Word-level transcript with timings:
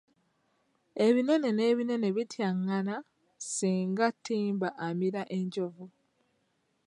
Ebinene 1.05 1.49
n'ebinene 1.53 2.07
bityaŋŋana, 2.15 2.95
singa 3.53 4.07
ttimba 4.15 4.69
amira 4.87 5.21
enjovu 5.37 5.85